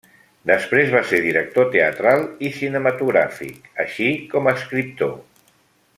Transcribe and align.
Després 0.51 0.87
va 0.93 1.01
ser 1.09 1.19
director 1.25 1.67
teatral 1.75 2.25
i 2.49 2.51
cinematogràfic, 2.57 3.71
així 3.85 4.09
com 4.33 4.53
escriptor. 4.57 5.17